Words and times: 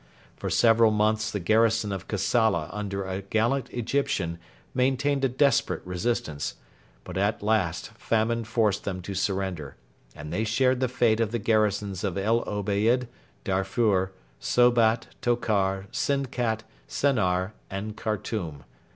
For 0.35 0.49
several 0.49 0.89
months 0.89 1.29
the 1.29 1.39
garrison 1.39 1.91
of 1.91 2.07
Kassala 2.07 2.69
under 2.71 3.03
a 3.05 3.21
gallant 3.21 3.69
Egyptian 3.69 4.39
maintained 4.73 5.23
a 5.23 5.29
desperate 5.29 5.85
resistance, 5.85 6.55
but 7.03 7.17
at 7.19 7.43
last 7.43 7.91
famine 7.99 8.43
forced 8.45 8.83
them 8.83 9.03
to 9.03 9.13
surrender, 9.13 9.75
and 10.15 10.33
they 10.33 10.43
shared 10.43 10.79
the 10.79 10.87
fate 10.87 11.19
of 11.19 11.29
the 11.31 11.37
garrisons 11.37 12.03
of 12.03 12.17
El 12.17 12.43
Obeid, 12.49 13.09
Darfur, 13.43 14.11
Sobat, 14.39 15.05
Tokar, 15.21 15.85
Sinkat, 15.91 16.63
Sennar, 16.87 17.53
and 17.69 17.95
Khartoum. 17.95 18.63